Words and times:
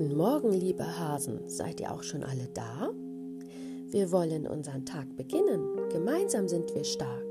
Morgen, 0.00 0.52
liebe 0.52 0.86
Hasen. 1.00 1.48
Seid 1.48 1.80
ihr 1.80 1.92
auch 1.92 2.04
schon 2.04 2.22
alle 2.22 2.48
da? 2.54 2.90
Wir 3.90 4.12
wollen 4.12 4.46
unseren 4.46 4.86
Tag 4.86 5.16
beginnen. 5.16 5.88
Gemeinsam 5.90 6.46
sind 6.46 6.72
wir 6.72 6.84
stark. 6.84 7.24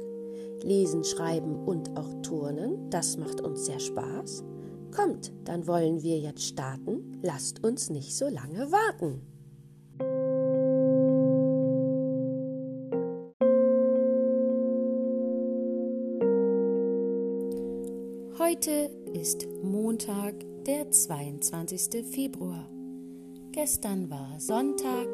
Lesen, 0.63 1.05
schreiben 1.05 1.65
und 1.65 1.97
auch 1.97 2.21
turnen, 2.23 2.89
das 2.89 3.15
macht 3.15 3.39
uns 3.39 3.67
sehr 3.67 3.79
Spaß. 3.79 4.43
Kommt, 4.93 5.31
dann 5.45 5.65
wollen 5.65 6.03
wir 6.03 6.19
jetzt 6.19 6.43
starten. 6.43 7.17
Lasst 7.21 7.63
uns 7.63 7.89
nicht 7.89 8.13
so 8.13 8.27
lange 8.27 8.69
warten. 8.69 9.21
Heute 18.39 18.91
ist 19.15 19.47
Montag, 19.63 20.35
der 20.67 20.91
22. 20.91 22.05
Februar. 22.05 22.69
Gestern 23.51 24.11
war 24.11 24.39
Sonntag, 24.39 25.07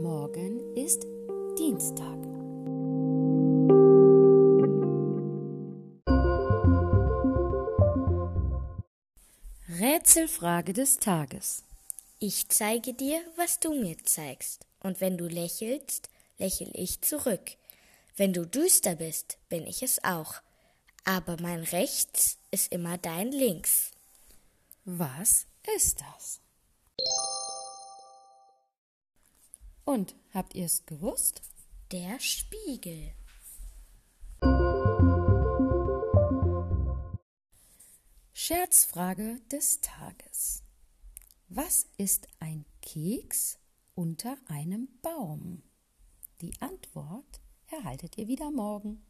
morgen 0.00 0.74
ist 0.74 1.06
Dienstag. 1.56 2.18
Rätselfrage 9.68 10.72
des 10.72 10.98
Tages. 10.98 11.62
Ich 12.18 12.48
zeige 12.48 12.94
dir, 12.94 13.20
was 13.36 13.60
du 13.60 13.72
mir 13.72 13.96
zeigst, 14.04 14.66
und 14.80 15.00
wenn 15.00 15.16
du 15.16 15.28
lächelst, 15.28 16.10
lächel 16.38 16.72
ich 16.72 17.00
zurück. 17.00 17.52
Wenn 18.16 18.32
du 18.32 18.44
düster 18.44 18.96
bist, 18.96 19.38
bin 19.48 19.68
ich 19.68 19.84
es 19.84 20.02
auch 20.02 20.42
aber 21.04 21.36
mein 21.40 21.62
Rechts 21.62 22.38
ist 22.50 22.72
immer 22.72 22.98
dein 22.98 23.30
Links. 23.30 23.92
Was 24.84 25.46
ist 25.76 26.00
das? 26.00 26.40
Und 29.84 30.14
habt 30.32 30.54
ihr 30.54 30.66
es 30.66 30.86
gewusst? 30.86 31.42
Der 31.92 32.18
Spiegel. 32.18 33.12
Scherzfrage 38.32 39.40
des 39.52 39.80
Tages. 39.80 40.62
Was 41.48 41.86
ist 41.98 42.26
ein 42.40 42.64
Keks 42.82 43.58
unter 43.94 44.36
einem 44.48 44.88
Baum? 45.02 45.62
Die 46.40 46.52
Antwort 46.60 47.40
erhaltet 47.68 48.18
ihr 48.18 48.26
wieder 48.26 48.50
morgen. 48.50 49.02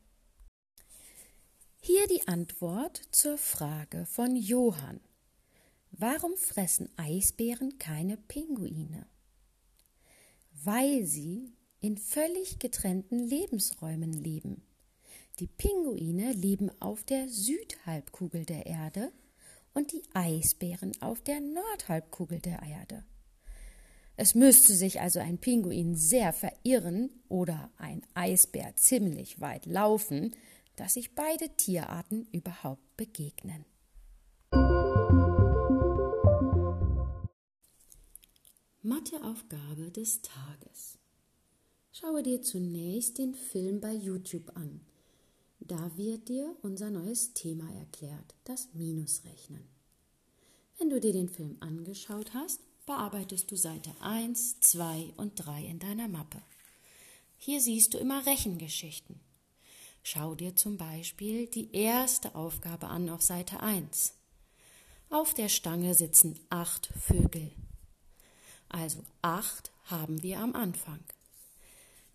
Hier 2.06 2.18
die 2.18 2.28
Antwort 2.28 3.00
zur 3.12 3.38
Frage 3.38 4.04
von 4.04 4.36
Johann. 4.36 5.00
Warum 5.90 6.36
fressen 6.36 6.90
Eisbären 6.96 7.78
keine 7.78 8.18
Pinguine? 8.18 9.06
Weil 10.52 11.06
sie 11.06 11.54
in 11.80 11.96
völlig 11.96 12.58
getrennten 12.58 13.20
Lebensräumen 13.20 14.12
leben. 14.12 14.66
Die 15.38 15.46
Pinguine 15.46 16.32
leben 16.32 16.70
auf 16.78 17.04
der 17.04 17.30
Südhalbkugel 17.30 18.44
der 18.44 18.66
Erde 18.66 19.10
und 19.72 19.92
die 19.92 20.02
Eisbären 20.12 20.92
auf 21.00 21.22
der 21.22 21.40
Nordhalbkugel 21.40 22.40
der 22.40 22.60
Erde. 22.62 23.04
Es 24.16 24.34
müsste 24.34 24.74
sich 24.74 25.00
also 25.00 25.20
ein 25.20 25.38
Pinguin 25.38 25.96
sehr 25.96 26.34
verirren 26.34 27.10
oder 27.30 27.70
ein 27.78 28.02
Eisbär 28.12 28.76
ziemlich 28.76 29.40
weit 29.40 29.64
laufen, 29.64 30.34
dass 30.76 30.94
sich 30.94 31.14
beide 31.14 31.56
Tierarten 31.56 32.26
überhaupt 32.32 32.96
begegnen. 32.96 33.64
Matheaufgabe 38.82 39.90
des 39.90 40.20
Tages. 40.20 40.98
Schaue 41.90 42.22
dir 42.22 42.42
zunächst 42.42 43.18
den 43.18 43.34
Film 43.34 43.80
bei 43.80 43.92
YouTube 43.94 44.54
an. 44.56 44.80
Da 45.60 45.96
wird 45.96 46.28
dir 46.28 46.54
unser 46.60 46.90
neues 46.90 47.32
Thema 47.32 47.72
erklärt, 47.72 48.34
das 48.44 48.68
Minusrechnen. 48.74 49.66
Wenn 50.78 50.90
du 50.90 51.00
dir 51.00 51.12
den 51.12 51.28
Film 51.28 51.56
angeschaut 51.60 52.34
hast, 52.34 52.60
bearbeitest 52.84 53.50
du 53.50 53.56
Seite 53.56 53.90
1, 54.00 54.60
2 54.60 55.14
und 55.16 55.36
3 55.36 55.64
in 55.64 55.78
deiner 55.78 56.08
Mappe. 56.08 56.42
Hier 57.36 57.60
siehst 57.60 57.94
du 57.94 57.98
immer 57.98 58.26
Rechengeschichten. 58.26 59.20
Schau 60.06 60.34
dir 60.34 60.54
zum 60.54 60.76
Beispiel 60.76 61.46
die 61.46 61.74
erste 61.74 62.34
Aufgabe 62.34 62.88
an 62.88 63.08
auf 63.08 63.22
Seite 63.22 63.60
1. 63.60 64.12
Auf 65.08 65.32
der 65.32 65.48
Stange 65.48 65.94
sitzen 65.94 66.38
acht 66.50 66.88
Vögel. 66.94 67.50
Also 68.68 69.02
acht 69.22 69.72
haben 69.84 70.22
wir 70.22 70.40
am 70.40 70.54
Anfang. 70.54 71.02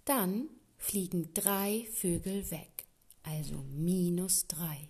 Dann 0.05 0.50
fliegen 0.77 1.33
drei 1.33 1.88
Vögel 1.91 2.51
weg, 2.51 2.85
also 3.23 3.63
minus 3.72 4.45
drei. 4.45 4.88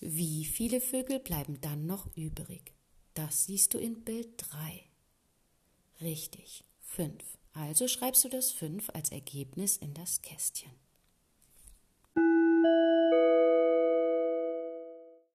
Wie 0.00 0.44
viele 0.44 0.80
Vögel 0.80 1.20
bleiben 1.20 1.60
dann 1.60 1.86
noch 1.86 2.08
übrig? 2.16 2.74
Das 3.14 3.44
siehst 3.44 3.74
du 3.74 3.78
in 3.78 4.02
Bild 4.02 4.30
3. 4.38 4.82
Richtig, 6.00 6.64
fünf. 6.80 7.38
Also 7.52 7.86
schreibst 7.86 8.24
du 8.24 8.28
das 8.28 8.50
fünf 8.50 8.90
als 8.90 9.12
Ergebnis 9.12 9.76
in 9.76 9.94
das 9.94 10.20
Kästchen. 10.20 10.85